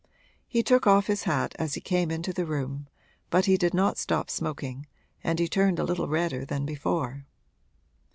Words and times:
He 0.47 0.63
took 0.63 0.87
off 0.87 1.05
his 1.05 1.25
hat 1.25 1.53
as 1.59 1.75
he 1.75 1.79
came 1.79 2.09
into 2.09 2.33
the 2.33 2.47
room, 2.47 2.87
but 3.29 3.45
he 3.45 3.55
did 3.55 3.71
not 3.75 3.99
stop 3.99 4.31
smoking 4.31 4.87
and 5.23 5.37
he 5.37 5.47
turned 5.47 5.77
a 5.77 5.83
little 5.83 6.07
redder 6.07 6.43
than 6.43 6.65
before. 6.65 7.27